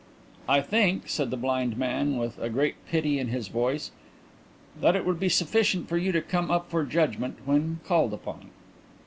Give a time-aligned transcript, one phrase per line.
[0.49, 3.91] "I think," said the blind man, with a great pity in his voice,
[4.79, 8.49] "that it will be sufficient for you to come up for Judgment when called upon."